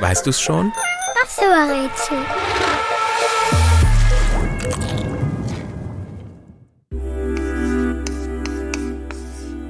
Weißt 0.00 0.26
du's 0.26 0.40
schon? 0.40 0.72
Ach 1.22 1.28
so, 1.28 1.42
Rätsel. 1.42 2.18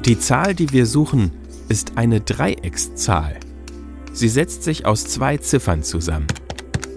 Die 0.04 0.18
Zahl, 0.18 0.54
die 0.54 0.70
wir 0.70 0.86
suchen, 0.86 1.32
ist 1.68 1.92
eine 1.96 2.20
Dreieckszahl. 2.20 3.40
Sie 4.12 4.28
setzt 4.28 4.62
sich 4.62 4.86
aus 4.86 5.06
zwei 5.06 5.38
Ziffern 5.38 5.82
zusammen. 5.82 6.26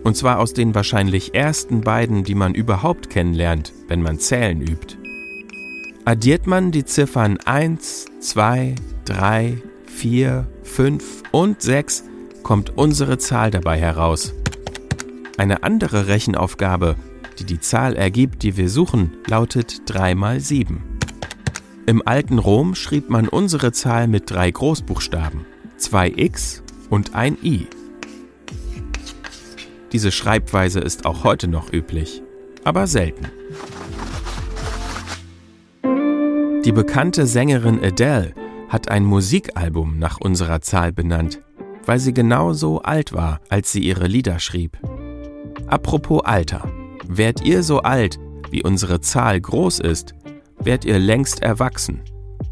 Und 0.04 0.16
zwar 0.16 0.40
aus 0.40 0.54
den 0.54 0.76
wahrscheinlich 0.76 1.34
ersten 1.34 1.82
beiden, 1.82 2.24
die 2.24 2.36
man 2.36 2.54
überhaupt 2.54 3.10
kennenlernt, 3.10 3.74
wenn 3.88 4.02
man 4.02 4.20
Zählen 4.20 4.62
übt. 4.62 4.98
Addiert 6.06 6.48
man 6.48 6.72
die 6.72 6.86
Ziffern 6.86 7.38
1, 7.44 8.06
2, 8.20 8.76
3, 9.06 9.62
4, 9.88 10.48
5 10.64 11.24
und 11.32 11.62
6, 11.62 12.04
kommt 12.44 12.78
unsere 12.78 13.18
Zahl 13.18 13.52
dabei 13.52 13.80
heraus. 13.80 14.34
Eine 15.38 15.64
andere 15.64 16.08
Rechenaufgabe, 16.08 16.96
die 17.40 17.46
die 17.46 17.60
Zahl 17.60 17.96
ergibt, 17.96 18.44
die 18.44 18.58
wir 18.58 18.70
suchen, 18.70 19.14
lautet 19.28 19.82
3 19.86 20.16
mal 20.16 20.40
7. 20.40 20.98
Im 21.86 22.06
alten 22.06 22.38
Rom 22.38 22.76
schrieb 22.76 23.10
man 23.10 23.30
unsere 23.30 23.72
Zahl 23.72 24.10
mit 24.10 24.30
drei 24.30 24.52
Großbuchstaben, 24.52 25.46
zwei 25.78 26.12
x 26.14 26.62
und 26.90 27.16
ein 27.16 27.38
i. 27.42 27.68
Diese 29.94 30.12
Schreibweise 30.12 30.82
ist 30.82 31.06
auch 31.06 31.24
heute 31.24 31.48
noch 31.48 31.72
üblich, 31.72 32.22
aber 32.66 32.88
selten. 32.88 33.28
Die 36.66 36.74
bekannte 36.74 37.26
Sängerin 37.26 37.82
Adele 37.82 38.34
hat 38.68 38.90
ein 38.90 39.06
Musikalbum 39.06 39.98
nach 39.98 40.20
unserer 40.20 40.60
Zahl 40.60 40.92
benannt, 40.92 41.42
weil 41.88 42.00
sie 42.00 42.14
genau 42.14 42.54
so 42.54 42.82
alt 42.82 43.14
war, 43.14 43.40
als 43.50 43.72
sie 43.72 43.80
ihre 43.80 44.08
Lieder 44.08 44.40
schrieb. 44.40 44.78
Apropos 45.66 46.22
Alter. 46.24 46.70
Wärt 47.08 47.44
ihr 47.46 47.64
so 47.64 47.80
alt, 47.80 48.20
wie 48.52 48.62
unsere 48.62 49.00
Zahl 49.00 49.40
groß 49.40 49.80
ist, 49.80 50.14
wärt 50.60 50.84
ihr 50.84 51.00
längst 51.00 51.42
erwachsen 51.42 52.02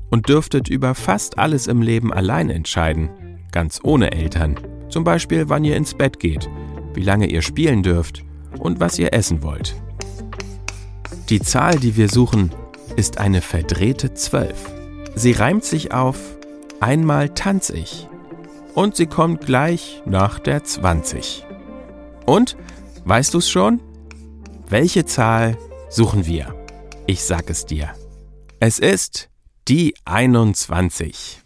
und 0.09 0.29
dürftet 0.29 0.69
über 0.69 0.95
fast 0.95 1.37
alles 1.37 1.67
im 1.67 1.81
Leben 1.81 2.13
allein 2.13 2.49
entscheiden, 2.49 3.09
ganz 3.51 3.81
ohne 3.83 4.13
Eltern. 4.13 4.55
Zum 4.87 5.03
Beispiel, 5.03 5.49
wann 5.49 5.65
ihr 5.65 5.75
ins 5.75 5.93
Bett 5.93 6.19
geht, 6.19 6.49
wie 6.93 7.03
lange 7.03 7.27
ihr 7.27 7.41
spielen 7.41 7.83
dürft 7.83 8.23
und 8.59 8.79
was 8.79 8.97
ihr 8.97 9.13
essen 9.13 9.43
wollt. 9.43 9.75
Die 11.29 11.41
Zahl, 11.41 11.77
die 11.77 11.97
wir 11.97 12.07
suchen, 12.07 12.51
ist 12.95 13.17
eine 13.17 13.41
verdrehte 13.41 14.13
12. 14.13 14.55
Sie 15.15 15.33
reimt 15.33 15.65
sich 15.65 15.91
auf 15.91 16.17
einmal 16.79 17.29
tanz 17.29 17.69
ich 17.69 18.07
und 18.75 18.95
sie 18.95 19.07
kommt 19.07 19.45
gleich 19.45 20.03
nach 20.05 20.37
der 20.39 20.63
20. 20.63 21.45
Und, 22.25 22.55
weißt 23.05 23.33
du's 23.33 23.49
schon? 23.49 23.81
Welche 24.69 25.05
Zahl 25.05 25.57
suchen 25.89 26.25
wir? 26.25 26.53
Ich 27.07 27.23
sag 27.23 27.49
es 27.49 27.65
dir. 27.65 27.89
Es 28.59 28.79
ist 28.79 29.29
die 29.67 29.95
21. 30.05 31.41